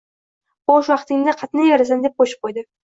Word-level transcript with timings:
Bo`sh 0.71 0.89
vaqtingda 0.95 1.37
qatnayverasan, 1.43 2.05
deb 2.09 2.21
qo`shib 2.21 2.47
qo`ydi 2.49 2.71